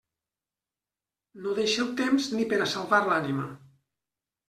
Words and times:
No 1.45 1.53
deixeu 1.61 1.93
temps 2.01 2.33
ni 2.39 2.51
per 2.55 2.61
a 2.67 2.71
salvar 2.75 3.07
l'ànima. 3.15 3.51